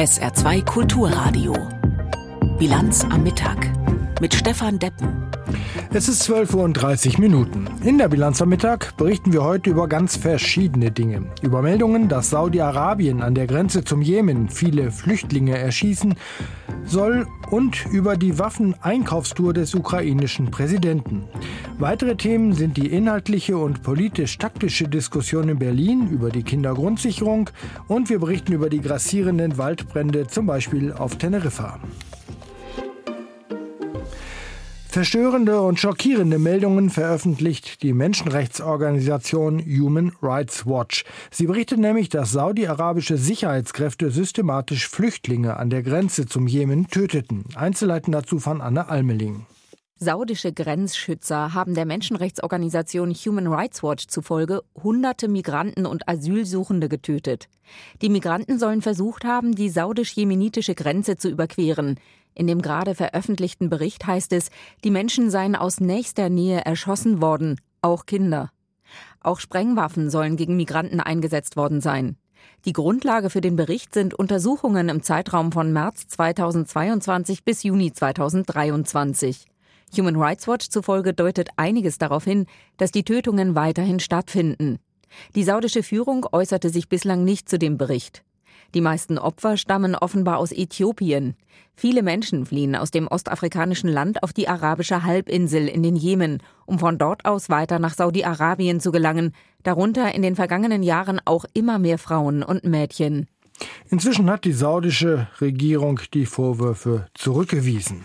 [0.00, 1.52] SR2 Kulturradio.
[2.58, 3.70] Bilanz am Mittag
[4.18, 5.26] mit Stefan Deppen.
[5.92, 7.66] Es ist 12.30 Uhr Minuten.
[7.84, 11.26] In der Bilanz am Mittag berichten wir heute über ganz verschiedene Dinge.
[11.42, 16.14] Über Meldungen, dass Saudi-Arabien an der Grenze zum Jemen viele Flüchtlinge erschießen
[16.86, 21.24] soll und über die Waffeneinkaufstour des ukrainischen Präsidenten.
[21.78, 27.50] Weitere Themen sind die inhaltliche und politisch-taktische Diskussion in Berlin über die Kindergrundsicherung
[27.88, 31.80] und wir berichten über die grassierenden Waldbrände, zum Beispiel auf Teneriffa.
[34.90, 41.04] Verstörende und schockierende Meldungen veröffentlicht die Menschenrechtsorganisation Human Rights Watch.
[41.30, 47.44] Sie berichtet nämlich, dass saudi-arabische Sicherheitskräfte systematisch Flüchtlinge an der Grenze zum Jemen töteten.
[47.54, 49.46] Einzelheiten dazu von Anne Almeling.
[50.02, 57.48] Saudische Grenzschützer haben der Menschenrechtsorganisation Human Rights Watch zufolge hunderte Migranten und Asylsuchende getötet.
[58.02, 62.00] Die Migranten sollen versucht haben, die saudisch-jemenitische Grenze zu überqueren.
[62.34, 64.50] In dem gerade veröffentlichten Bericht heißt es,
[64.84, 68.50] die Menschen seien aus nächster Nähe erschossen worden, auch Kinder.
[69.20, 72.16] Auch Sprengwaffen sollen gegen Migranten eingesetzt worden sein.
[72.64, 79.46] Die Grundlage für den Bericht sind Untersuchungen im Zeitraum von März 2022 bis Juni 2023.
[79.96, 84.78] Human Rights Watch zufolge deutet einiges darauf hin, dass die Tötungen weiterhin stattfinden.
[85.34, 88.22] Die saudische Führung äußerte sich bislang nicht zu dem Bericht.
[88.74, 91.34] Die meisten Opfer stammen offenbar aus Äthiopien.
[91.74, 96.78] Viele Menschen fliehen aus dem ostafrikanischen Land auf die arabische Halbinsel in den Jemen, um
[96.78, 99.32] von dort aus weiter nach Saudi-Arabien zu gelangen,
[99.62, 103.26] darunter in den vergangenen Jahren auch immer mehr Frauen und Mädchen.
[103.90, 108.04] Inzwischen hat die saudische Regierung die Vorwürfe zurückgewiesen.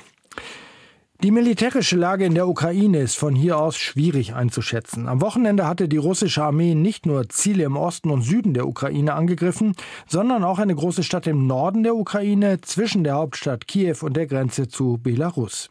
[1.25, 5.07] Die militärische Lage in der Ukraine ist von hier aus schwierig einzuschätzen.
[5.07, 9.15] Am Wochenende hatte die russische Armee nicht nur Ziele im Osten und Süden der Ukraine
[9.15, 9.73] angegriffen,
[10.05, 14.27] sondern auch eine große Stadt im Norden der Ukraine zwischen der Hauptstadt Kiew und der
[14.27, 15.67] Grenze zu Belarus.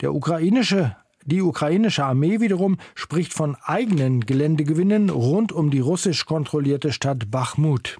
[0.00, 0.94] Der ukrainische
[1.26, 7.96] die ukrainische Armee wiederum spricht von eigenen Geländegewinnen rund um die russisch kontrollierte Stadt Bachmut.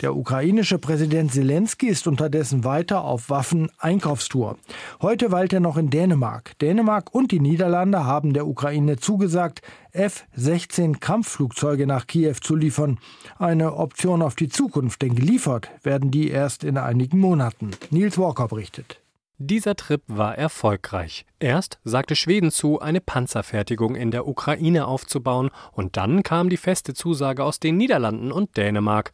[0.00, 4.58] Der ukrainische Präsident Zelensky ist unterdessen weiter auf Waffeneinkaufstour.
[5.00, 6.58] Heute weilt er noch in Dänemark.
[6.58, 12.98] Dänemark und die Niederlande haben der Ukraine zugesagt, F-16 Kampfflugzeuge nach Kiew zu liefern.
[13.38, 17.70] Eine Option auf die Zukunft, denn geliefert werden die erst in einigen Monaten.
[17.90, 19.00] Nils Walker berichtet.
[19.38, 21.26] Dieser Trip war erfolgreich.
[21.44, 26.94] Erst sagte Schweden zu, eine Panzerfertigung in der Ukraine aufzubauen, und dann kam die feste
[26.94, 29.12] Zusage aus den Niederlanden und Dänemark.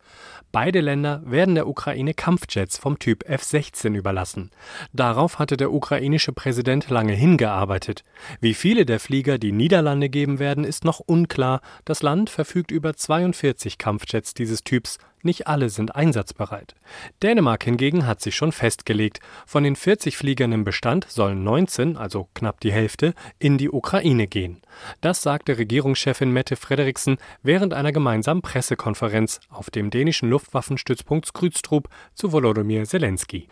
[0.52, 4.52] Beide Länder werden der Ukraine Kampfjets vom Typ F-16 überlassen.
[4.92, 8.04] Darauf hatte der ukrainische Präsident lange hingearbeitet.
[8.40, 11.60] Wie viele der Flieger die Niederlande geben werden, ist noch unklar.
[11.84, 16.74] Das Land verfügt über 42 Kampfjets dieses Typs, nicht alle sind einsatzbereit.
[17.22, 19.20] Dänemark hingegen hat sich schon festgelegt.
[19.46, 24.26] Von den 40 Fliegern im Bestand sollen 19, also knapp die Hälfte, in die Ukraine
[24.26, 24.62] gehen.
[25.00, 32.32] Das sagte Regierungschefin Mette Frederiksen während einer gemeinsamen Pressekonferenz auf dem dänischen Luftwaffenstützpunkt Skrydstrup zu
[32.32, 33.48] Volodymyr Zelensky.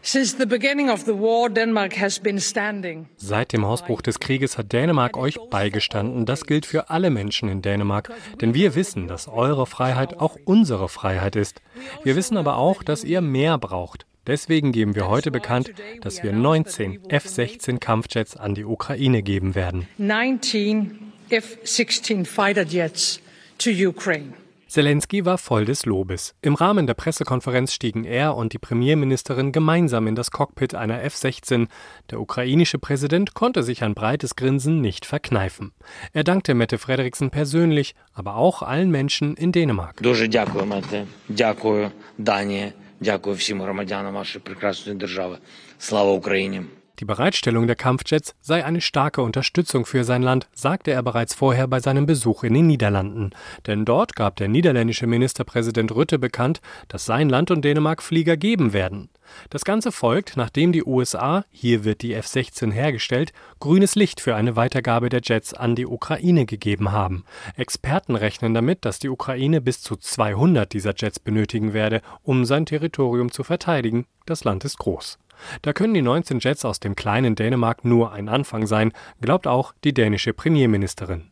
[3.16, 6.26] Seit dem Ausbruch des Krieges hat Dänemark euch beigestanden.
[6.26, 10.88] Das gilt für alle Menschen in Dänemark, denn wir wissen, dass eure Freiheit auch unsere
[10.88, 11.60] Freiheit ist.
[12.04, 14.06] Wir wissen aber auch, dass ihr mehr braucht.
[14.27, 19.87] Deswegen geben wir heute bekannt, dass wir 19 F-16 Kampfjets an die Ukraine geben werden.
[19.97, 23.19] 19 F-16 Fighter Jets
[23.57, 24.33] to Ukraine.
[24.73, 26.33] Zelensky war voll des Lobes.
[26.41, 31.67] Im Rahmen der Pressekonferenz stiegen er und die Premierministerin gemeinsam in das Cockpit einer F-16.
[32.09, 35.73] Der ukrainische Präsident konnte sich ein breites Grinsen nicht verkneifen.
[36.11, 40.01] Er dankte Mette Frederiksen persönlich, aber auch allen Menschen in Dänemark.
[40.01, 41.05] Дуже дякую, Мette.
[41.29, 42.73] Дякую, Дані.
[42.99, 45.37] Дякую всім громадянам вашої прекрасної держави.
[45.77, 46.61] Слава Україні!
[47.01, 51.67] Die Bereitstellung der Kampfjets sei eine starke Unterstützung für sein Land, sagte er bereits vorher
[51.67, 53.31] bei seinem Besuch in den Niederlanden.
[53.65, 58.73] Denn dort gab der niederländische Ministerpräsident Rütte bekannt, dass sein Land und Dänemark Flieger geben
[58.73, 59.09] werden.
[59.50, 64.56] Das Ganze folgt, nachdem die USA, hier wird die F-16 hergestellt, grünes Licht für eine
[64.56, 67.24] Weitergabe der Jets an die Ukraine gegeben haben.
[67.56, 72.66] Experten rechnen damit, dass die Ukraine bis zu 200 dieser Jets benötigen werde, um sein
[72.66, 74.06] Territorium zu verteidigen.
[74.26, 75.18] Das Land ist groß.
[75.62, 79.72] Da können die 19 Jets aus dem kleinen Dänemark nur ein Anfang sein, glaubt auch
[79.84, 81.30] die dänische Premierministerin.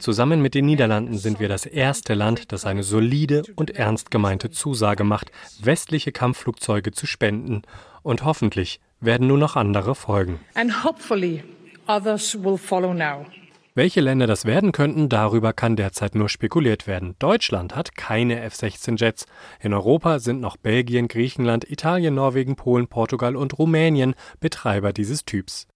[0.00, 4.50] Zusammen mit den Niederlanden sind wir das erste Land, das eine solide und ernst gemeinte
[4.50, 5.30] Zusage macht,
[5.60, 7.62] westliche Kampfflugzeuge zu spenden.
[8.02, 10.40] Und hoffentlich werden nur noch andere folgen.
[10.54, 11.44] And hopefully
[11.86, 13.26] others will follow now.
[13.74, 17.14] Welche Länder das werden könnten, darüber kann derzeit nur spekuliert werden.
[17.20, 19.26] Deutschland hat keine F-16-Jets.
[19.60, 25.68] In Europa sind noch Belgien, Griechenland, Italien, Norwegen, Polen, Portugal und Rumänien Betreiber dieses Typs.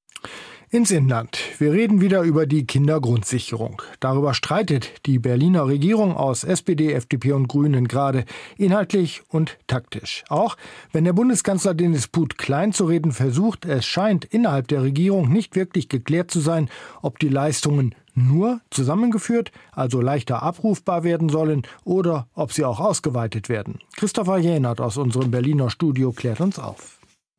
[0.69, 1.39] Ins Inland.
[1.59, 3.83] Wir reden wieder über die Kindergrundsicherung.
[4.01, 8.25] Darüber streitet die Berliner Regierung aus SPD, FDP und Grünen gerade
[8.57, 10.25] inhaltlich und taktisch.
[10.29, 10.57] Auch
[10.91, 15.55] wenn der Bundeskanzler den Disput klein zu reden versucht, es scheint innerhalb der Regierung nicht
[15.55, 16.69] wirklich geklärt zu sein,
[17.01, 23.49] ob die Leistungen nur zusammengeführt, also leichter abrufbar werden sollen, oder ob sie auch ausgeweitet
[23.49, 23.79] werden.
[23.97, 26.96] Christopher Jähnert aus unserem Berliner Studio klärt uns auf.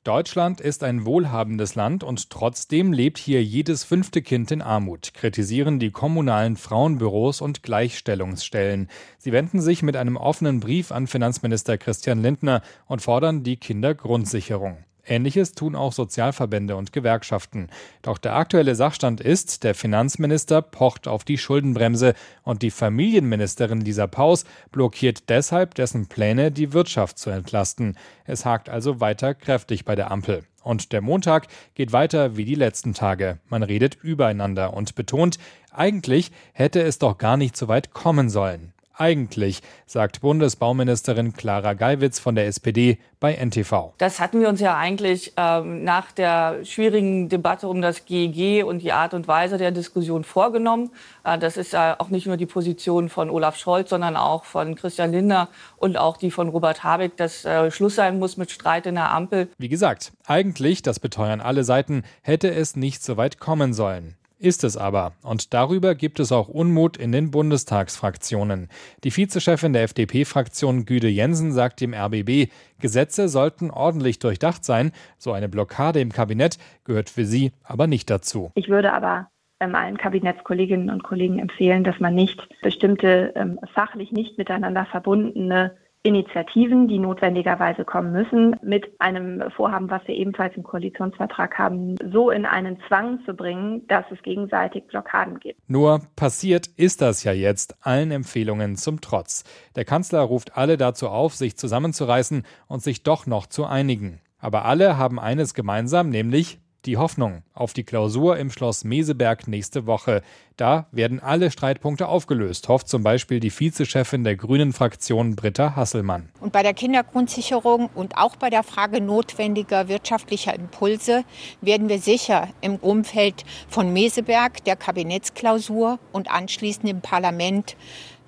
[0.08, 5.80] Deutschland ist ein wohlhabendes Land und trotzdem lebt hier jedes fünfte Kind in Armut, kritisieren
[5.80, 8.88] die kommunalen Frauenbüros und Gleichstellungsstellen.
[9.18, 14.78] Sie wenden sich mit einem offenen Brief an Finanzminister Christian Lindner und fordern die Kindergrundsicherung.
[15.08, 17.70] Ähnliches tun auch Sozialverbände und Gewerkschaften.
[18.02, 22.14] Doch der aktuelle Sachstand ist, der Finanzminister pocht auf die Schuldenbremse
[22.44, 27.98] und die Familienministerin Lisa Paus blockiert deshalb dessen Pläne, die Wirtschaft zu entlasten.
[28.26, 30.44] Es hakt also weiter kräftig bei der Ampel.
[30.64, 33.40] Und der Montag geht weiter wie die letzten Tage.
[33.48, 35.38] Man redet übereinander und betont,
[35.72, 42.20] eigentlich hätte es doch gar nicht so weit kommen sollen eigentlich, sagt Bundesbauministerin Clara Geiwitz
[42.20, 43.94] von der SPD bei NTV.
[43.98, 48.80] Das hatten wir uns ja eigentlich ähm, nach der schwierigen Debatte um das GEG und
[48.80, 50.92] die Art und Weise der Diskussion vorgenommen.
[51.24, 54.76] Äh, das ist ja auch nicht nur die Position von Olaf Scholz, sondern auch von
[54.76, 55.48] Christian Lindner
[55.78, 59.12] und auch die von Robert Habeck, dass äh, Schluss sein muss mit Streit in der
[59.12, 59.50] Ampel.
[59.58, 64.17] Wie gesagt, eigentlich, das beteuern alle Seiten, hätte es nicht so weit kommen sollen.
[64.40, 65.14] Ist es aber.
[65.24, 68.70] Und darüber gibt es auch Unmut in den Bundestagsfraktionen.
[69.04, 74.92] Die Vizechefin der FDP-Fraktion Güde Jensen sagt dem RBB, Gesetze sollten ordentlich durchdacht sein.
[75.18, 78.52] So eine Blockade im Kabinett gehört für sie aber nicht dazu.
[78.54, 84.12] Ich würde aber ähm, allen Kabinettskolleginnen und Kollegen empfehlen, dass man nicht bestimmte ähm, fachlich
[84.12, 90.64] nicht miteinander verbundene Initiativen, die notwendigerweise kommen müssen, mit einem Vorhaben, was wir ebenfalls im
[90.64, 95.60] Koalitionsvertrag haben, so in einen Zwang zu bringen, dass es gegenseitig Blockaden gibt.
[95.70, 99.44] Nur passiert ist das ja jetzt allen Empfehlungen zum Trotz.
[99.76, 104.22] Der Kanzler ruft alle dazu auf, sich zusammenzureißen und sich doch noch zu einigen.
[104.40, 109.86] Aber alle haben eines gemeinsam, nämlich die Hoffnung auf die Klausur im Schloss Meseberg nächste
[109.86, 110.22] Woche.
[110.56, 116.30] Da werden alle Streitpunkte aufgelöst, hofft zum Beispiel die Vizechefin der Grünen Fraktion Britta Hasselmann.
[116.40, 121.24] Und bei der Kindergrundsicherung und auch bei der Frage notwendiger wirtschaftlicher Impulse
[121.62, 127.76] werden wir sicher im Umfeld von Meseberg, der Kabinettsklausur und anschließend im Parlament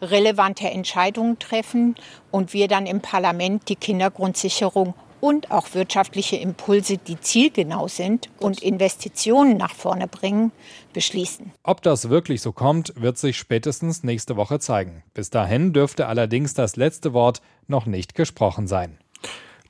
[0.02, 1.95] relevante Entscheidungen treffen
[2.31, 8.62] und wir dann im Parlament die Kindergrundsicherung und auch wirtschaftliche Impulse, die zielgenau sind und
[8.62, 10.51] Investitionen nach vorne bringen,
[10.94, 11.51] beschließen.
[11.63, 15.04] Ob das wirklich so kommt, wird sich spätestens nächste Woche zeigen.
[15.13, 18.98] Bis dahin dürfte allerdings das letzte Wort noch nicht gesprochen sein.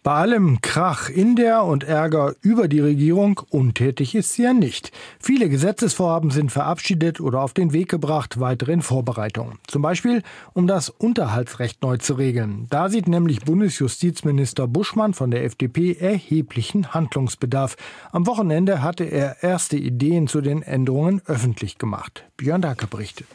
[0.01, 4.93] Bei allem Krach in der und Ärger über die Regierung untätig ist sie ja nicht.
[5.19, 9.59] Viele Gesetzesvorhaben sind verabschiedet oder auf den Weg gebracht, weitere in Vorbereitung.
[9.67, 10.23] Zum Beispiel,
[10.53, 12.67] um das Unterhaltsrecht neu zu regeln.
[12.69, 17.75] Da sieht nämlich Bundesjustizminister Buschmann von der FDP erheblichen Handlungsbedarf.
[18.13, 22.23] Am Wochenende hatte er erste Ideen zu den Änderungen öffentlich gemacht.
[22.37, 23.27] Björn Dacke berichtet.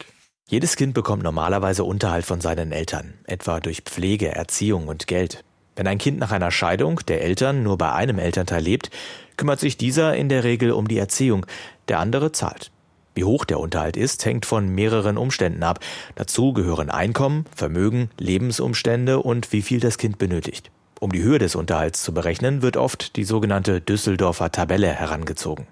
[0.47, 5.43] Jedes Kind bekommt normalerweise Unterhalt von seinen Eltern, etwa durch Pflege, Erziehung und Geld.
[5.75, 8.91] Wenn ein Kind nach einer Scheidung der Eltern nur bei einem Elternteil lebt,
[9.37, 11.45] kümmert sich dieser in der Regel um die Erziehung,
[11.87, 12.71] der andere zahlt.
[13.13, 15.79] Wie hoch der Unterhalt ist, hängt von mehreren Umständen ab.
[16.15, 20.69] Dazu gehören Einkommen, Vermögen, Lebensumstände und wie viel das Kind benötigt.
[20.99, 25.67] Um die Höhe des Unterhalts zu berechnen, wird oft die sogenannte Düsseldorfer Tabelle herangezogen.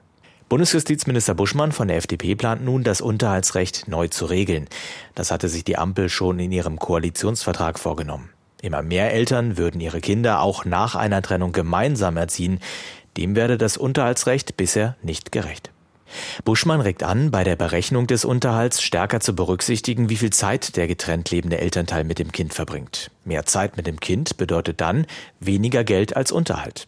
[0.50, 4.68] Bundesjustizminister Buschmann von der FDP plant nun, das Unterhaltsrecht neu zu regeln.
[5.16, 8.30] Das hatte sich die Ampel schon in ihrem Koalitionsvertrag vorgenommen.
[8.64, 12.60] Immer mehr Eltern würden ihre Kinder auch nach einer Trennung gemeinsam erziehen.
[13.18, 15.70] Dem werde das Unterhaltsrecht bisher nicht gerecht.
[16.46, 20.88] Buschmann regt an, bei der Berechnung des Unterhalts stärker zu berücksichtigen, wie viel Zeit der
[20.88, 23.12] getrennt lebende Elternteil mit dem Kind verbringt.
[23.26, 25.08] Mehr Zeit mit dem Kind bedeutet dann
[25.42, 26.88] weniger Geld als Unterhalt.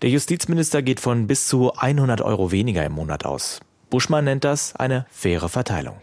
[0.00, 3.60] Der Justizminister geht von bis zu 100 Euro weniger im Monat aus.
[3.90, 6.00] Buschmann nennt das eine faire Verteilung.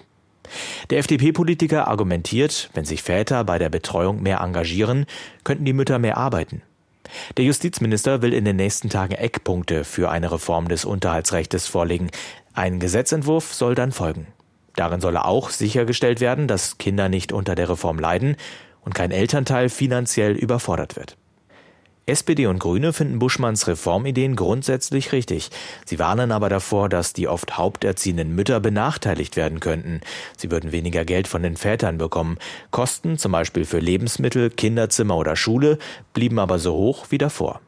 [0.89, 5.05] Der FDP-Politiker argumentiert, wenn sich Väter bei der Betreuung mehr engagieren,
[5.43, 6.61] könnten die Mütter mehr arbeiten.
[7.37, 12.09] Der Justizminister will in den nächsten Tagen Eckpunkte für eine Reform des Unterhaltsrechts vorlegen.
[12.53, 14.27] Ein Gesetzentwurf soll dann folgen.
[14.75, 18.35] Darin solle auch sichergestellt werden, dass Kinder nicht unter der Reform leiden
[18.81, 21.17] und kein Elternteil finanziell überfordert wird.
[22.07, 25.49] SPD und Grüne finden Buschmanns Reformideen grundsätzlich richtig.
[25.85, 29.99] Sie warnen aber davor, dass die oft haupterziehenden Mütter benachteiligt werden könnten.
[30.37, 32.37] Sie würden weniger Geld von den Vätern bekommen.
[32.71, 35.79] Kosten, zum Beispiel für Lebensmittel, Kinderzimmer oder Schule,
[36.13, 37.59] blieben aber so hoch wie davor.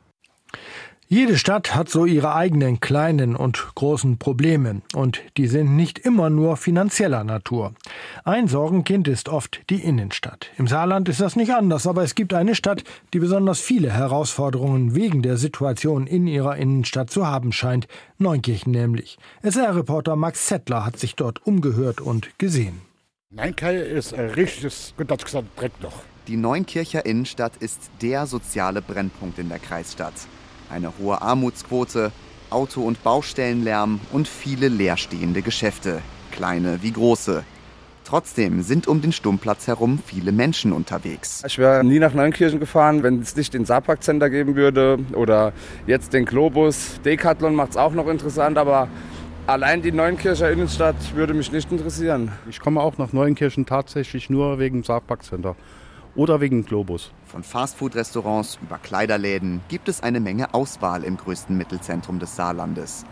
[1.12, 6.30] Jede Stadt hat so ihre eigenen kleinen und großen Probleme und die sind nicht immer
[6.30, 7.74] nur finanzieller Natur.
[8.26, 10.52] Ein Sorgenkind ist oft die Innenstadt.
[10.60, 14.94] Im Saarland ist das nicht anders, aber es gibt eine Stadt, die besonders viele Herausforderungen
[14.94, 17.88] wegen der Situation in ihrer Innenstadt zu haben scheint,
[18.20, 19.18] Neunkirchen nämlich.
[19.42, 22.84] SR-Reporter Max Zettler hat sich dort umgehört und gesehen.
[23.32, 26.04] Neunkirchen ist ein richtiges, gut gesagt, Dreckloch.
[26.28, 30.14] Die Neunkircher Innenstadt ist der soziale Brennpunkt in der Kreisstadt.
[30.70, 32.12] Eine hohe Armutsquote,
[32.50, 37.44] Auto- und Baustellenlärm und viele leerstehende Geschäfte, kleine wie große.
[38.06, 41.44] Trotzdem sind um den Sturmplatz herum viele Menschen unterwegs.
[41.46, 45.54] Ich wäre nie nach Neunkirchen gefahren, wenn es nicht den Saarpark Center geben würde oder
[45.86, 47.00] jetzt den Globus.
[47.06, 48.88] Decathlon macht es auch noch interessant, aber
[49.46, 52.32] allein die Neunkircher Innenstadt würde mich nicht interessieren.
[52.50, 55.56] Ich komme auch nach Neunkirchen tatsächlich nur wegen dem Saarpark Center
[56.16, 57.12] oder wegen Globus.
[57.26, 63.06] Von Fastfood-Restaurants über Kleiderläden gibt es eine Menge Auswahl im größten Mittelzentrum des Saarlandes.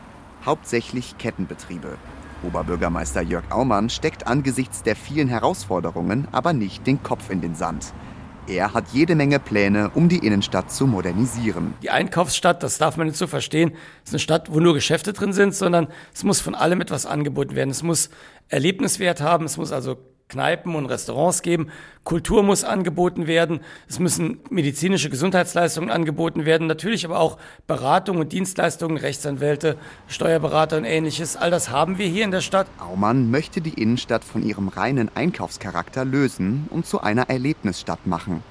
[0.45, 1.97] Hauptsächlich Kettenbetriebe.
[2.43, 7.93] Oberbürgermeister Jörg Aumann steckt angesichts der vielen Herausforderungen aber nicht den Kopf in den Sand.
[8.47, 11.73] Er hat jede Menge Pläne, um die Innenstadt zu modernisieren.
[11.83, 13.73] Die Einkaufsstadt, das darf man nicht so verstehen,
[14.05, 17.55] ist eine Stadt, wo nur Geschäfte drin sind, sondern es muss von allem etwas angeboten
[17.55, 17.71] werden.
[17.71, 18.09] Es muss
[18.47, 19.97] Erlebniswert haben, es muss also
[20.29, 21.69] Kneipen und Restaurants geben.
[22.03, 23.61] Kultur muss angeboten werden.
[23.87, 26.67] Es müssen medizinische Gesundheitsleistungen angeboten werden.
[26.67, 31.37] Natürlich aber auch Beratung und Dienstleistungen, Rechtsanwälte, Steuerberater und ähnliches.
[31.37, 32.67] All das haben wir hier in der Stadt.
[32.77, 38.43] Aumann möchte die Innenstadt von ihrem reinen Einkaufscharakter lösen und zu einer Erlebnisstadt machen.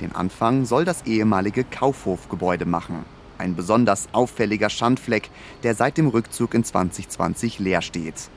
[0.00, 3.04] Den Anfang soll das ehemalige Kaufhofgebäude machen.
[3.38, 5.30] Ein besonders auffälliger Schandfleck,
[5.62, 8.30] der seit dem Rückzug in 2020 leer steht.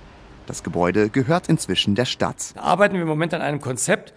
[0.49, 2.55] Das Gebäude gehört inzwischen der Stadt.
[2.55, 4.15] Da arbeiten wir im Moment an einem Konzept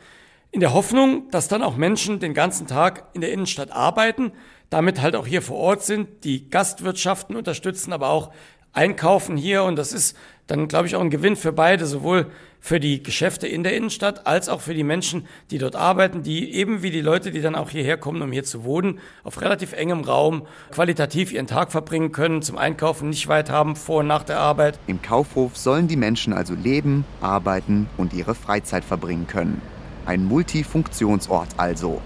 [0.50, 4.32] in der Hoffnung, dass dann auch Menschen den ganzen Tag in der Innenstadt arbeiten,
[4.70, 8.32] damit halt auch hier vor Ort sind, die Gastwirtschaften unterstützen, aber auch
[8.72, 9.64] einkaufen hier.
[9.64, 12.26] Und das ist dann, glaube ich, auch ein Gewinn für beide, sowohl
[12.60, 16.54] für die Geschäfte in der Innenstadt als auch für die Menschen, die dort arbeiten, die
[16.54, 19.72] eben wie die Leute, die dann auch hierher kommen, um hier zu wohnen, auf relativ
[19.72, 24.22] engem Raum qualitativ ihren Tag verbringen können, zum Einkaufen nicht weit haben, vor und nach
[24.22, 24.78] der Arbeit.
[24.86, 29.60] Im Kaufhof sollen die Menschen also leben, arbeiten und ihre Freizeit verbringen können.
[30.06, 32.00] Ein Multifunktionsort also.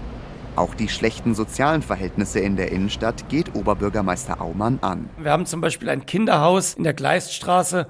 [0.55, 5.07] Auch die schlechten sozialen Verhältnisse in der Innenstadt geht Oberbürgermeister Aumann an.
[5.19, 7.87] Wir haben zum Beispiel ein Kinderhaus in der Gleisstraße,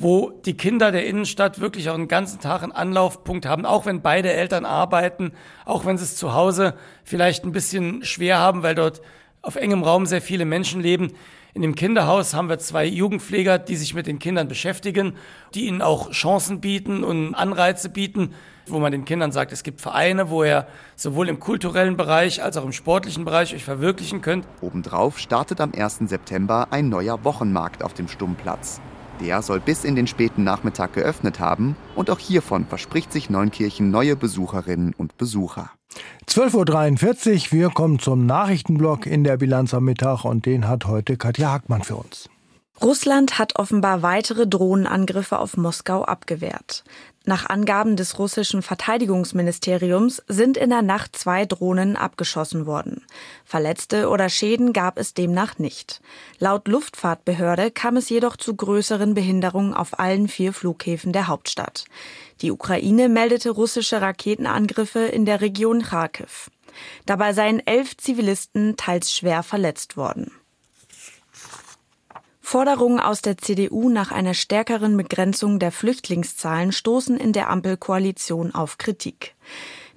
[0.00, 4.00] wo die Kinder der Innenstadt wirklich auch einen ganzen Tag einen Anlaufpunkt haben, auch wenn
[4.00, 5.32] beide Eltern arbeiten,
[5.66, 9.02] auch wenn sie es zu Hause vielleicht ein bisschen schwer haben, weil dort
[9.42, 11.12] auf engem Raum sehr viele Menschen leben.
[11.52, 15.16] In dem Kinderhaus haben wir zwei Jugendpfleger, die sich mit den Kindern beschäftigen,
[15.54, 18.34] die ihnen auch Chancen bieten und Anreize bieten,
[18.66, 20.66] wo man den Kindern sagt, es gibt Vereine, wo ihr
[20.96, 24.46] sowohl im kulturellen Bereich als auch im sportlichen Bereich euch verwirklichen könnt.
[24.62, 25.98] Obendrauf startet am 1.
[26.06, 28.80] September ein neuer Wochenmarkt auf dem Stummplatz.
[29.20, 33.90] Der soll bis in den späten Nachmittag geöffnet haben und auch hiervon verspricht sich Neunkirchen
[33.90, 35.70] neue Besucherinnen und Besucher.
[36.26, 41.16] 12.43 Uhr, wir kommen zum Nachrichtenblock in der Bilanz am Mittag und den hat heute
[41.16, 42.30] Katja Hackmann für uns.
[42.82, 46.82] Russland hat offenbar weitere Drohnenangriffe auf Moskau abgewehrt.
[47.26, 53.04] Nach Angaben des russischen Verteidigungsministeriums sind in der Nacht zwei Drohnen abgeschossen worden.
[53.44, 56.00] Verletzte oder Schäden gab es demnach nicht.
[56.38, 61.84] Laut Luftfahrtbehörde kam es jedoch zu größeren Behinderungen auf allen vier Flughäfen der Hauptstadt.
[62.40, 66.50] Die Ukraine meldete russische Raketenangriffe in der Region Kharkiv.
[67.04, 70.32] Dabei seien elf Zivilisten teils schwer verletzt worden.
[72.50, 78.76] Forderungen aus der CDU nach einer stärkeren Begrenzung der Flüchtlingszahlen stoßen in der Ampelkoalition auf
[78.76, 79.36] Kritik.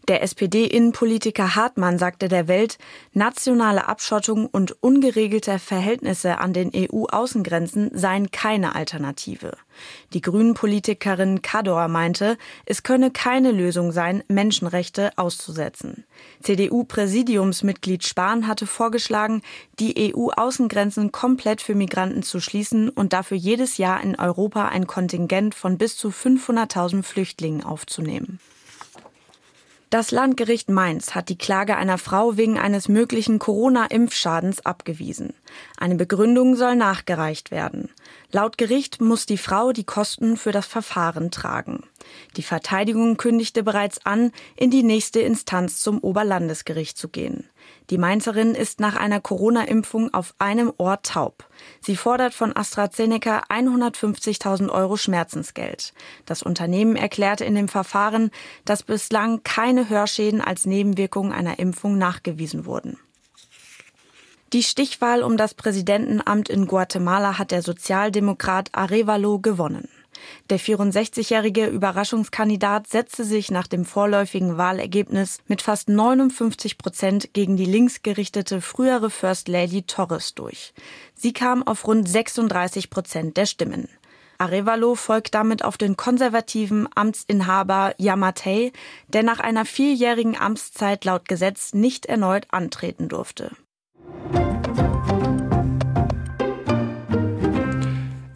[0.09, 2.77] Der SPD-Innenpolitiker Hartmann sagte der Welt,
[3.13, 9.55] nationale Abschottung und ungeregelte Verhältnisse an den EU-Außengrenzen seien keine Alternative.
[10.11, 16.03] Die Grünen-Politikerin Kador meinte, es könne keine Lösung sein, Menschenrechte auszusetzen.
[16.41, 19.41] CDU-Präsidiumsmitglied Spahn hatte vorgeschlagen,
[19.79, 25.55] die EU-Außengrenzen komplett für Migranten zu schließen und dafür jedes Jahr in Europa ein Kontingent
[25.55, 28.41] von bis zu 500.000 Flüchtlingen aufzunehmen.
[29.93, 35.35] Das Landgericht Mainz hat die Klage einer Frau wegen eines möglichen Corona-Impfschadens abgewiesen.
[35.77, 37.91] Eine Begründung soll nachgereicht werden.
[38.31, 41.83] Laut Gericht muss die Frau die Kosten für das Verfahren tragen.
[42.37, 47.49] Die Verteidigung kündigte bereits an, in die nächste Instanz zum Oberlandesgericht zu gehen.
[47.89, 51.47] Die Mainzerin ist nach einer Corona-Impfung auf einem Ohr taub.
[51.81, 55.93] Sie fordert von AstraZeneca 150.000 Euro Schmerzensgeld.
[56.25, 58.31] Das Unternehmen erklärte in dem Verfahren,
[58.65, 62.97] dass bislang keine Hörschäden als Nebenwirkung einer Impfung nachgewiesen wurden.
[64.53, 69.89] Die Stichwahl um das Präsidentenamt in Guatemala hat der Sozialdemokrat Arevalo gewonnen.
[70.49, 77.65] Der 64-jährige Überraschungskandidat setzte sich nach dem vorläufigen Wahlergebnis mit fast 59 Prozent gegen die
[77.65, 80.73] linksgerichtete frühere First Lady Torres durch.
[81.15, 83.89] Sie kam auf rund 36 Prozent der Stimmen.
[84.37, 88.73] Arevalo folgt damit auf den konservativen Amtsinhaber Yamatei,
[89.07, 93.51] der nach einer vierjährigen Amtszeit laut Gesetz nicht erneut antreten durfte.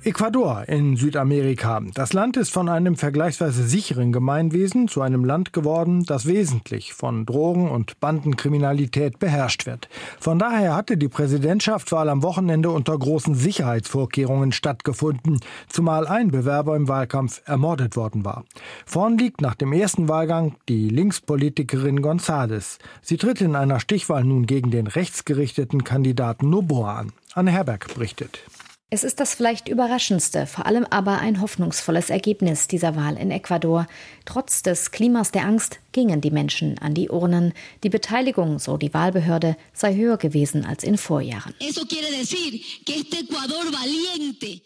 [0.07, 1.81] Ecuador in Südamerika.
[1.93, 7.25] Das Land ist von einem vergleichsweise sicheren Gemeinwesen zu einem Land geworden, das wesentlich von
[7.25, 9.89] Drogen- und Bandenkriminalität beherrscht wird.
[10.17, 16.87] Von daher hatte die Präsidentschaftswahl am Wochenende unter großen Sicherheitsvorkehrungen stattgefunden, zumal ein Bewerber im
[16.87, 18.45] Wahlkampf ermordet worden war.
[18.85, 22.77] Vorn liegt nach dem ersten Wahlgang die Linkspolitikerin González.
[23.01, 27.11] Sie tritt in einer Stichwahl nun gegen den rechtsgerichteten Kandidaten Noboa an.
[27.33, 28.39] Anne Herberg berichtet.
[28.89, 33.85] Es ist das vielleicht überraschendste, vor allem aber ein hoffnungsvolles Ergebnis dieser Wahl in Ecuador.
[34.23, 37.53] Trotz des Klimas der Angst gingen die Menschen an die Urnen.
[37.83, 41.53] Die Beteiligung, so die Wahlbehörde, sei höher gewesen als in Vorjahren.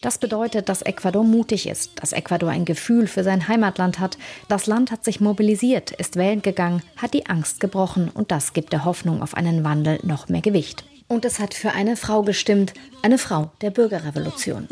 [0.02, 4.20] Das bedeutet, dass Ecuador mutig ist, dass Ecuador ein Gefühl für sein Heimatland hat.
[4.48, 8.72] Das Land hat sich mobilisiert, ist wählen gegangen, hat die Angst gebrochen und das gibt
[8.72, 10.84] der Hoffnung auf einen Wandel noch mehr Gewicht.
[11.12, 14.70] Und es hat für eine Frau gestimmt, eine Frau der Bürgerrevolution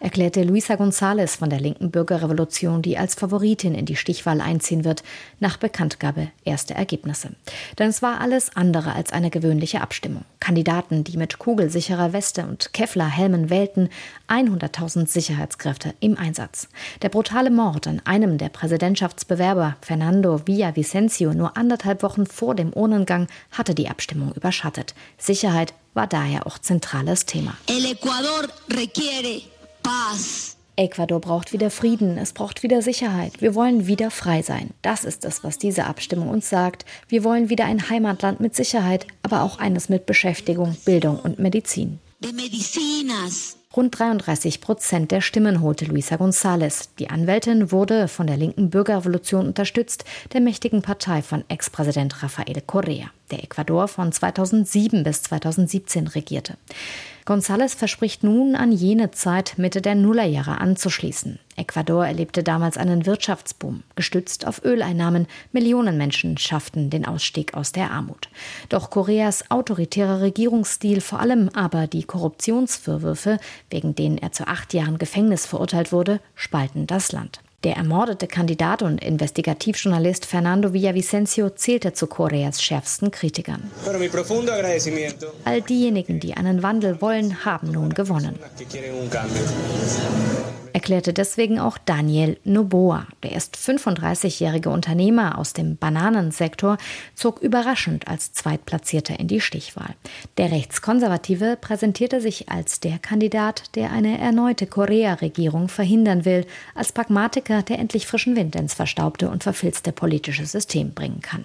[0.00, 5.02] erklärte Luisa González von der linken Bürgerrevolution, die als Favoritin in die Stichwahl einziehen wird,
[5.40, 7.30] nach Bekanntgabe erster Ergebnisse.
[7.78, 10.24] Denn es war alles andere als eine gewöhnliche Abstimmung.
[10.40, 13.88] Kandidaten, die mit kugelsicherer Weste und Kevlar-Helmen wählten,
[14.28, 16.68] 100.000 Sicherheitskräfte im Einsatz.
[17.00, 23.26] Der brutale Mord an einem der Präsidentschaftsbewerber, Fernando Villavicencio, nur anderthalb Wochen vor dem Urnengang,
[23.50, 24.94] hatte die Abstimmung überschattet.
[25.16, 27.56] Sicherheit war daher auch zentrales Thema.
[27.66, 29.42] El Ecuador requiere
[29.82, 30.56] paz.
[30.76, 33.40] Ecuador braucht wieder Frieden, es braucht wieder Sicherheit.
[33.40, 34.70] Wir wollen wieder frei sein.
[34.82, 36.84] Das ist es, was diese Abstimmung uns sagt.
[37.06, 42.00] Wir wollen wieder ein Heimatland mit Sicherheit, aber auch eines mit Beschäftigung, Bildung und Medizin.
[42.18, 43.56] De medicinas.
[43.76, 46.90] Rund 33 Prozent der Stimmen holte Luisa González.
[47.00, 53.06] Die Anwältin wurde von der linken Bürgerrevolution unterstützt, der mächtigen Partei von Ex-Präsident Rafael Correa,
[53.32, 56.56] der Ecuador von 2007 bis 2017 regierte.
[57.26, 61.38] González verspricht nun, an jene Zeit Mitte der Nullerjahre anzuschließen.
[61.56, 65.26] Ecuador erlebte damals einen Wirtschaftsboom, gestützt auf Öleinnahmen.
[65.50, 68.28] Millionen Menschen schafften den Ausstieg aus der Armut.
[68.68, 73.38] Doch Koreas autoritärer Regierungsstil, vor allem aber die Korruptionsvorwürfe,
[73.70, 77.40] wegen denen er zu acht Jahren Gefängnis verurteilt wurde, spalten das Land.
[77.64, 83.70] Der ermordete Kandidat und Investigativjournalist Fernando Villavicencio zählte zu Koreas schärfsten Kritikern.
[85.44, 88.38] All diejenigen, die einen Wandel wollen, haben nun gewonnen
[90.74, 93.06] erklärte deswegen auch Daniel Noboa.
[93.22, 96.78] Der erst 35-jährige Unternehmer aus dem Bananensektor
[97.14, 99.94] zog überraschend als Zweitplatzierter in die Stichwahl.
[100.36, 107.62] Der Rechtskonservative präsentierte sich als der Kandidat, der eine erneute Korea-Regierung verhindern will, als Pragmatiker,
[107.62, 111.44] der endlich frischen Wind ins verstaubte und verfilzte politische System bringen kann.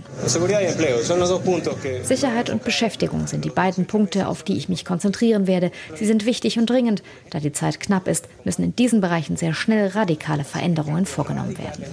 [2.04, 5.70] Sicherheit und Beschäftigung sind die beiden Punkte, auf die ich mich konzentrieren werde.
[5.94, 7.04] Sie sind wichtig und dringend.
[7.30, 11.58] Da die Zeit knapp ist, müssen in diesen Bereichen Bereichen sehr schnell radikale Veränderungen vorgenommen
[11.58, 11.84] werden.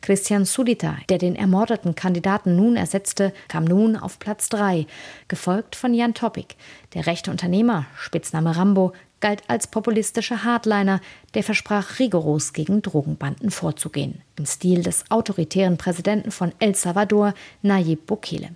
[0.00, 4.86] Christian Sudita, der den ermordeten Kandidaten nun ersetzte, kam nun auf Platz 3,
[5.26, 6.54] gefolgt von Jan Topic.
[6.94, 11.00] Der rechte Unternehmer, Spitzname Rambo, galt als populistischer Hardliner,
[11.34, 18.06] der versprach, rigoros gegen Drogenbanden vorzugehen, im Stil des autoritären Präsidenten von El Salvador, Nayib
[18.06, 18.50] Bukele.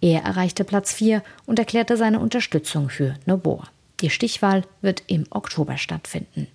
[0.00, 3.64] Er erreichte Platz 4 und erklärte seine Unterstützung für Noboa.
[4.00, 6.46] Die Stichwahl wird im Oktober stattfinden.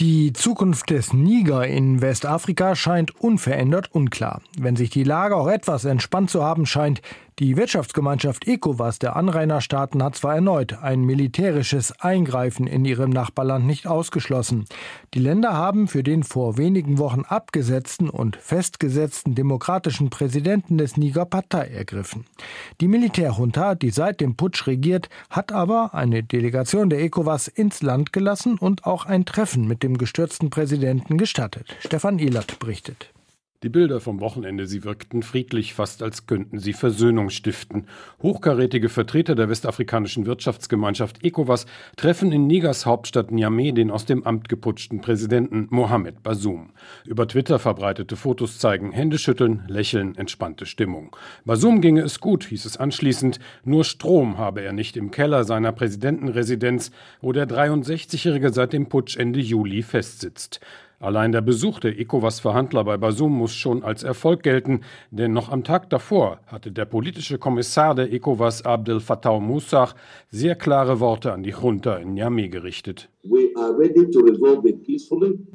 [0.00, 4.40] Die Zukunft des Niger in Westafrika scheint unverändert unklar.
[4.58, 7.02] Wenn sich die Lage auch etwas entspannt zu haben scheint,
[7.40, 13.86] Die Wirtschaftsgemeinschaft ECOWAS der Anrainerstaaten hat zwar erneut ein militärisches Eingreifen in ihrem Nachbarland nicht
[13.86, 14.66] ausgeschlossen.
[15.14, 21.24] Die Länder haben für den vor wenigen Wochen abgesetzten und festgesetzten demokratischen Präsidenten des Niger
[21.24, 22.26] Partei ergriffen.
[22.82, 28.12] Die Militärjunta, die seit dem Putsch regiert, hat aber eine Delegation der ECOWAS ins Land
[28.12, 31.74] gelassen und auch ein Treffen mit dem gestürzten Präsidenten gestattet.
[31.80, 33.14] Stefan Ehlert berichtet.
[33.62, 37.84] Die Bilder vom Wochenende, sie wirkten friedlich, fast als könnten sie Versöhnung stiften.
[38.22, 41.66] Hochkarätige Vertreter der westafrikanischen Wirtschaftsgemeinschaft ECOWAS
[41.98, 46.70] treffen in Nigers Hauptstadt Niamey den aus dem Amt geputschten Präsidenten Mohamed Bazoum.
[47.04, 51.14] Über Twitter verbreitete Fotos zeigen Händeschütteln, Lächeln, entspannte Stimmung.
[51.44, 55.72] Bazoum ginge es gut, hieß es anschließend, nur Strom habe er nicht im Keller seiner
[55.72, 60.60] Präsidentenresidenz, wo der 63-Jährige seit dem Putsch Ende Juli festsitzt.
[61.02, 65.64] Allein der Besuch der ECOWAS-Verhandler bei Basum muss schon als Erfolg gelten, denn noch am
[65.64, 69.94] Tag davor hatte der politische Kommissar der ECOWAS Abdel Fattah Moussach
[70.28, 73.08] sehr klare Worte an die Junta in Niamey gerichtet.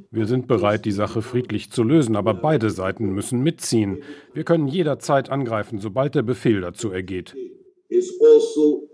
[0.10, 4.00] Wir sind bereit, die Sache friedlich zu lösen, aber beide Seiten müssen mitziehen.
[4.34, 7.36] Wir können jederzeit angreifen, sobald der Befehl dazu ergeht.
[7.92, 8.90] Also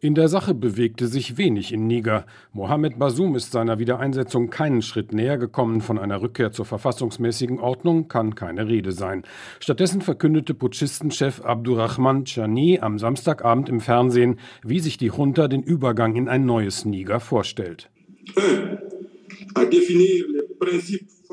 [0.00, 2.24] in der Sache bewegte sich wenig in Niger.
[2.52, 5.82] Mohamed Basum ist seiner Wiedereinsetzung keinen Schritt näher gekommen.
[5.82, 9.24] Von einer Rückkehr zur verfassungsmäßigen Ordnung kann keine Rede sein.
[9.58, 16.16] Stattdessen verkündete Putschistenchef Abdurrahman Chani am Samstagabend im Fernsehen, wie sich die Junta den Übergang
[16.16, 17.90] in ein neues Niger vorstellt.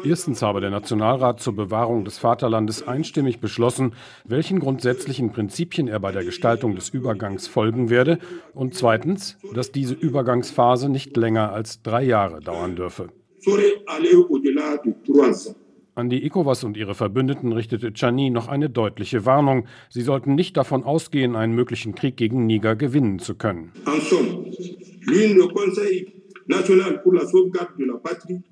[0.04, 3.94] Erstens habe der Nationalrat zur Bewahrung des Vaterlandes einstimmig beschlossen,
[4.26, 8.20] welchen grundsätzlichen Prinzipien er bei der Gestaltung des Übergangs folgen werde,
[8.54, 13.10] und zweitens, dass diese Übergangsphase nicht länger als drei Jahre dauern dürfe.
[15.96, 19.66] An die ECOWAS und ihre Verbündeten richtete Chani noch eine deutliche Warnung.
[19.90, 23.72] Sie sollten nicht davon ausgehen, einen möglichen Krieg gegen Niger gewinnen zu können.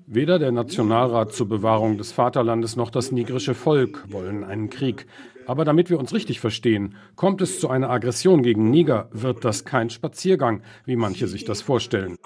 [0.06, 5.06] Weder der Nationalrat zur Bewahrung des Vaterlandes noch das nigrische Volk wollen einen Krieg.
[5.46, 9.64] Aber damit wir uns richtig verstehen, kommt es zu einer Aggression gegen Niger, wird das
[9.64, 12.16] kein Spaziergang, wie manche sich das vorstellen.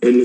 [0.00, 0.24] Elle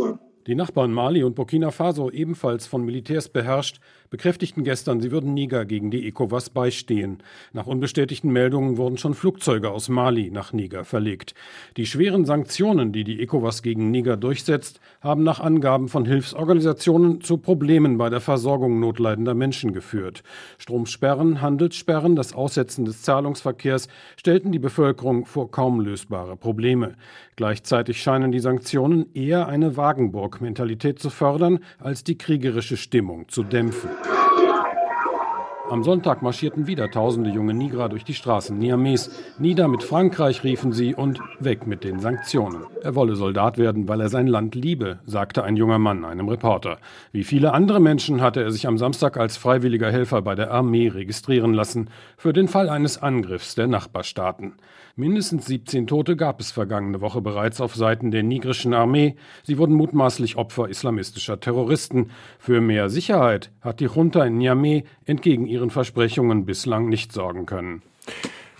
[0.00, 0.18] ne.
[0.46, 5.64] Die Nachbarn Mali und Burkina Faso, ebenfalls von Militärs beherrscht, bekräftigten gestern, sie würden Niger
[5.64, 7.22] gegen die ECOWAS beistehen.
[7.52, 11.34] Nach unbestätigten Meldungen wurden schon Flugzeuge aus Mali nach Niger verlegt.
[11.76, 17.38] Die schweren Sanktionen, die die ECOWAS gegen Niger durchsetzt, haben nach Angaben von Hilfsorganisationen zu
[17.38, 20.24] Problemen bei der Versorgung notleidender Menschen geführt.
[20.58, 26.96] Stromsperren, Handelssperren, das Aussetzen des Zahlungsverkehrs stellten die Bevölkerung vor kaum lösbare Probleme.
[27.36, 33.88] Gleichzeitig scheinen die Sanktionen eher eine Wagenburg-Mentalität zu fördern, als die kriegerische Stimmung zu dämpfen.
[35.70, 38.98] Am Sonntag marschierten wieder tausende junge Nigra durch die Straßen Niamey.
[39.38, 42.64] Nieder mit Frankreich riefen sie und weg mit den Sanktionen.
[42.82, 46.78] Er wolle Soldat werden, weil er sein Land liebe, sagte ein junger Mann einem Reporter.
[47.12, 50.88] Wie viele andere Menschen hatte er sich am Samstag als freiwilliger Helfer bei der Armee
[50.88, 54.54] registrieren lassen, für den Fall eines Angriffs der Nachbarstaaten.
[54.96, 59.14] Mindestens 17 Tote gab es vergangene Woche bereits auf Seiten der nigrischen Armee.
[59.44, 62.10] Sie wurden mutmaßlich Opfer islamistischer Terroristen.
[62.38, 67.82] Für mehr Sicherheit hat die Junta in Niamey entgegen ihren Versprechungen bislang nicht sorgen können.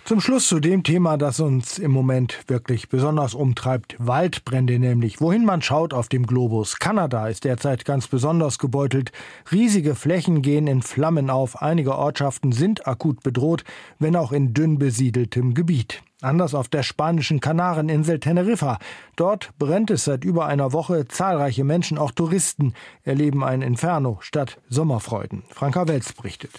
[0.05, 3.95] Zum Schluss zu dem Thema, das uns im Moment wirklich besonders umtreibt.
[3.97, 5.21] Waldbrände nämlich.
[5.21, 6.77] Wohin man schaut auf dem Globus.
[6.79, 9.11] Kanada ist derzeit ganz besonders gebeutelt.
[9.51, 11.61] Riesige Flächen gehen in Flammen auf.
[11.61, 13.63] Einige Ortschaften sind akut bedroht,
[13.99, 16.03] wenn auch in dünn besiedeltem Gebiet.
[16.19, 18.79] Anders auf der spanischen Kanareninsel Teneriffa.
[19.15, 21.07] Dort brennt es seit über einer Woche.
[21.07, 25.43] Zahlreiche Menschen, auch Touristen, erleben ein Inferno statt Sommerfreuden.
[25.49, 26.51] Franka Welz berichtet.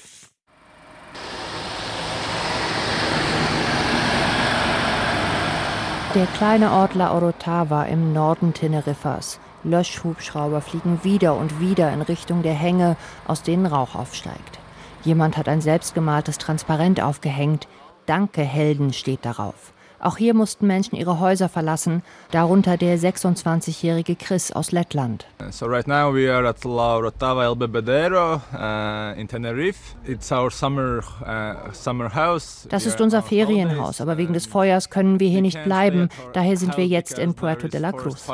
[6.15, 9.41] Der kleine Ort La Orotava im Norden Teneriffas.
[9.65, 14.59] Löschhubschrauber fliegen wieder und wieder in Richtung der Hänge, aus denen Rauch aufsteigt.
[15.05, 17.67] Jemand hat ein selbstgemaltes Transparent aufgehängt.
[18.05, 19.72] Danke, Helden steht darauf.
[20.03, 25.27] Auch hier mussten Menschen ihre Häuser verlassen, darunter der 26-jährige Chris aus Lettland.
[25.51, 29.95] So right now we are at La Orotava El Bebedero uh, in Tenerife.
[30.05, 32.67] It's our summer uh, summer house.
[32.69, 36.09] Das ist unser Ferienhaus, aber wegen des Feuers können wir hier nicht bleiben.
[36.33, 38.29] Daher sind wir jetzt in Puerto de la Cruz.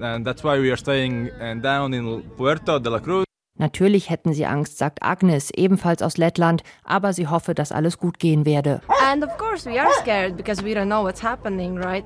[0.00, 3.24] And that's why we are staying uh, down in Puerto de la Cruz.
[3.56, 8.18] Natürlich hätten sie Angst, sagt Agnes, ebenfalls aus Lettland, aber sie hoffe, dass alles gut
[8.18, 8.80] gehen werde.
[9.12, 12.04] And of course we are scared because we don't know what's happening, right?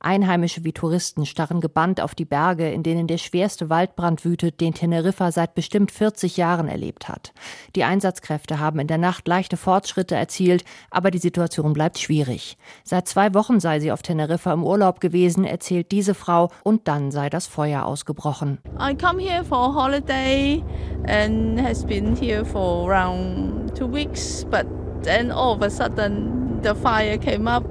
[0.00, 4.72] Einheimische wie Touristen starren gebannt auf die Berge, in denen der schwerste Waldbrand wütet, den
[4.72, 7.32] Teneriffa seit bestimmt 40 Jahren erlebt hat.
[7.74, 12.56] Die Einsatzkräfte haben in der Nacht leichte Fortschritte erzielt, aber die Situation bleibt schwierig.
[12.84, 17.10] Seit zwei Wochen sei sie auf Teneriffa im Urlaub gewesen, erzählt diese Frau, und dann
[17.10, 18.58] sei das Feuer ausgebrochen.
[18.78, 20.62] I come here for a holiday
[21.08, 24.66] and has been here for around two weeks, but
[25.02, 27.64] then all of a sudden the fire came up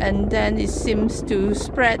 [0.00, 2.00] and then it seems to spread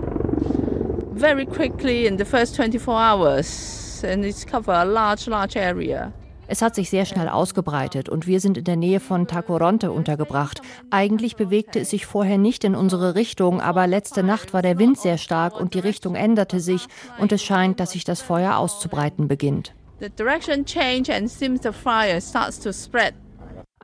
[1.12, 6.12] very quickly in the first 24 hours and it's covered a large, large area.
[6.48, 10.60] Es hat sich sehr schnell ausgebreitet und wir sind in der Nähe von Tacoronte untergebracht.
[10.90, 14.98] Eigentlich bewegte es sich vorher nicht in unsere Richtung, aber letzte Nacht war der Wind
[14.98, 16.88] sehr stark und die Richtung änderte sich
[17.18, 19.72] und es scheint, dass sich das Feuer auszubreiten beginnt.
[20.00, 23.14] The direction changed and seems the fire starts to spread.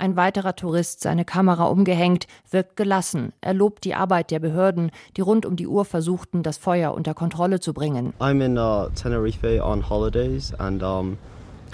[0.01, 3.33] Ein weiterer Tourist, seine Kamera umgehängt, wirkt gelassen.
[3.41, 7.15] Er lobt die Arbeit der Behörden, die rund um die Uhr versuchten, das Feuer unter
[7.15, 8.13] Kontrolle zu bringen.
[8.21, 11.19] I'm in uh, Tenerife on holidays and um,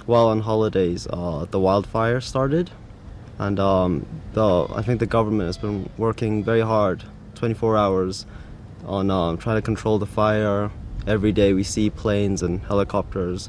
[0.06, 2.70] while on holidays uh, the wildfire started
[3.38, 8.24] and um, the, I think the government has been working very hard 24 hours
[8.87, 10.70] on uh, trying to control the fire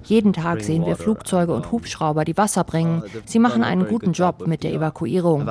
[0.04, 3.02] jeden Tag sehen wir Flugzeuge und Hubschrauber, die Wasser bringen.
[3.04, 5.46] Uh, Sie machen einen guten Job mit der Evakuierung.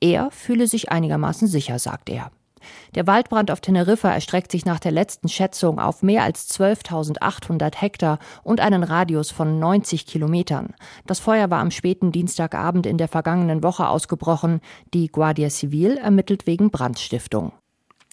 [0.00, 2.30] Er fühle sich einigermaßen sicher, sagt er.
[2.94, 8.18] Der Waldbrand auf Teneriffa erstreckt sich nach der letzten Schätzung auf mehr als 12.800 Hektar
[8.42, 10.74] und einen Radius von 90 Kilometern.
[11.06, 14.60] Das Feuer war am späten Dienstagabend in der vergangenen Woche ausgebrochen.
[14.94, 17.52] Die Guardia Civil ermittelt wegen Brandstiftung.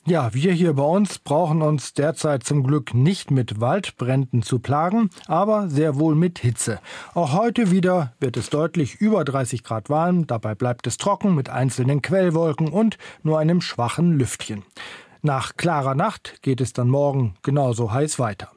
[0.05, 5.09] Ja, wir hier bei uns brauchen uns derzeit zum Glück nicht mit Waldbränden zu plagen,
[5.27, 6.81] aber sehr wohl mit Hitze.
[7.13, 11.47] Auch heute wieder wird es deutlich über 30 Grad warm, dabei bleibt es trocken mit
[11.47, 14.63] einzelnen Quellwolken und nur einem schwachen Lüftchen.
[15.21, 18.49] Nach klarer Nacht geht es dann morgen genauso heiß weiter.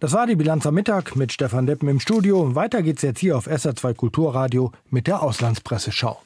[0.00, 2.54] Das war die Bilanz am Mittag mit Stefan Deppen im Studio.
[2.54, 6.22] Weiter geht's jetzt hier auf SR2 Kulturradio mit der Auslandspresseschau.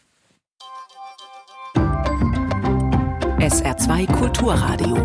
[3.43, 4.97] SR2 Kulturradio.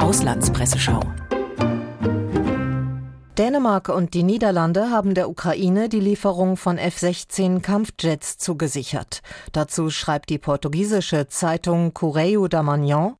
[0.00, 0.98] Auslandspresseschau.
[3.38, 9.20] Dänemark und die Niederlande haben der Ukraine die Lieferung von F-16 Kampfjets zugesichert.
[9.52, 13.14] Dazu schreibt die portugiesische Zeitung Correio da Manhã,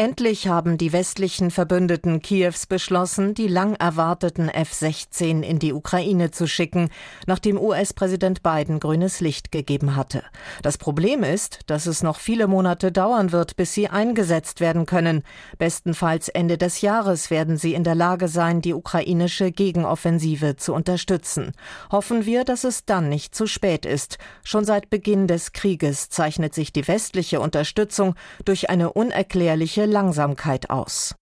[0.00, 6.46] Endlich haben die westlichen Verbündeten Kiews beschlossen, die lang erwarteten F-16 in die Ukraine zu
[6.46, 6.90] schicken,
[7.26, 10.22] nachdem US-Präsident Biden grünes Licht gegeben hatte.
[10.62, 15.24] Das Problem ist, dass es noch viele Monate dauern wird, bis sie eingesetzt werden können.
[15.58, 21.54] Bestenfalls Ende des Jahres werden sie in der Lage sein, die ukrainische Gegenoffensive zu unterstützen.
[21.90, 24.18] Hoffen wir, dass es dann nicht zu spät ist.
[24.44, 31.14] Schon seit Beginn des Krieges zeichnet sich die westliche Unterstützung durch eine unerklärliche Langsamkeit aus.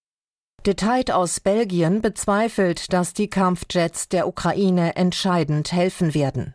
[0.67, 6.55] Detail aus Belgien bezweifelt, dass die Kampfjets der Ukraine entscheidend helfen werden.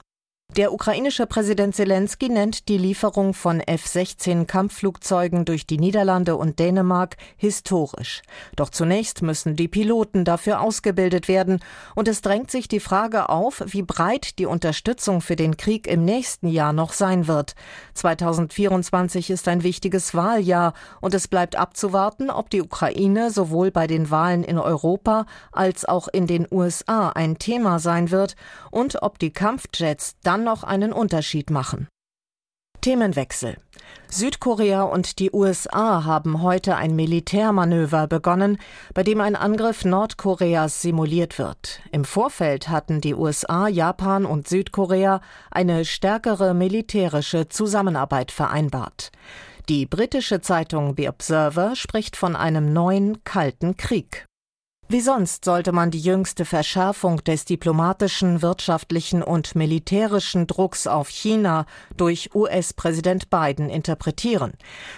[0.57, 7.15] Der ukrainische Präsident Zelensky nennt die Lieferung von F-16 Kampfflugzeugen durch die Niederlande und Dänemark
[7.37, 8.21] historisch.
[8.57, 11.61] Doch zunächst müssen die Piloten dafür ausgebildet werden
[11.95, 16.03] und es drängt sich die Frage auf, wie breit die Unterstützung für den Krieg im
[16.03, 17.55] nächsten Jahr noch sein wird.
[17.93, 24.11] 2024 ist ein wichtiges Wahljahr und es bleibt abzuwarten, ob die Ukraine sowohl bei den
[24.11, 28.35] Wahlen in Europa als auch in den USA ein Thema sein wird
[28.69, 31.87] und ob die Kampfjets dann dann noch einen Unterschied machen.
[32.81, 33.57] Themenwechsel.
[34.09, 38.57] Südkorea und die USA haben heute ein Militärmanöver begonnen,
[38.93, 41.81] bei dem ein Angriff Nordkoreas simuliert wird.
[41.91, 49.11] Im Vorfeld hatten die USA, Japan und Südkorea eine stärkere militärische Zusammenarbeit vereinbart.
[49.69, 54.25] Die britische Zeitung The Observer spricht von einem neuen Kalten Krieg.
[54.91, 61.65] Wie sonst sollte man die jüngste Verschärfung des diplomatischen, wirtschaftlichen und militärischen Drucks auf China
[61.95, 64.51] durch US-Präsident Biden interpretieren.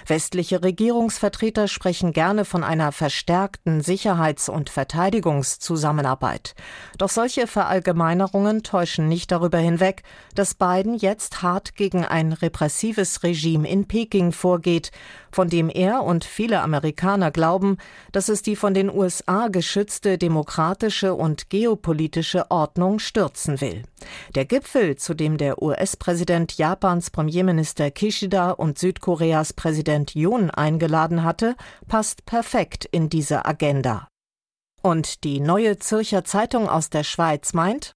[0.07, 6.55] Westliche Regierungsvertreter sprechen gerne von einer verstärkten Sicherheits- und Verteidigungszusammenarbeit.
[6.97, 10.01] Doch solche Verallgemeinerungen täuschen nicht darüber hinweg,
[10.33, 14.89] dass Biden jetzt hart gegen ein repressives Regime in Peking vorgeht,
[15.33, 17.77] von dem er und viele Amerikaner glauben,
[18.11, 23.83] dass es die von den USA geschützte demokratische und geopolitische Ordnung stürzen will.
[24.35, 31.55] Der Gipfel, zu dem der US-Präsident Japans Premierminister Kishida und Südkoreas Präsident Yoon eingeladen hatte,
[31.87, 34.07] passt perfekt in diese Agenda.
[34.81, 37.93] Und die neue Zürcher Zeitung aus der Schweiz meint,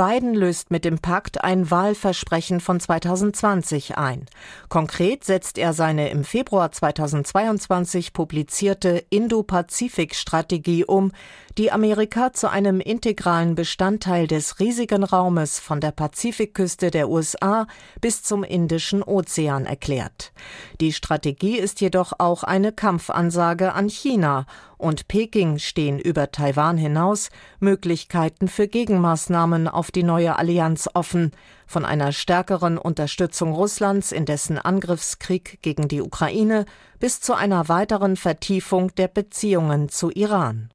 [0.00, 4.24] Biden löst mit dem Pakt ein Wahlversprechen von 2020 ein.
[4.70, 11.12] Konkret setzt er seine im Februar 2022 publizierte Indo-Pazifik-Strategie um,
[11.58, 17.66] die Amerika zu einem integralen Bestandteil des riesigen Raumes von der Pazifikküste der USA
[18.00, 20.32] bis zum Indischen Ozean erklärt.
[20.80, 24.46] Die Strategie ist jedoch auch eine Kampfansage an China
[24.78, 31.32] und Peking stehen über Taiwan hinaus Möglichkeiten für Gegenmaßnahmen auf die neue Allianz offen,
[31.66, 36.64] von einer stärkeren Unterstützung Russlands in dessen Angriffskrieg gegen die Ukraine
[36.98, 40.70] bis zu einer weiteren Vertiefung der Beziehungen zu Iran.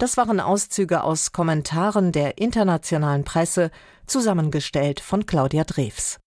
[0.00, 3.70] Das waren Auszüge aus Kommentaren der internationalen Presse,
[4.06, 6.19] zusammengestellt von Claudia Drews.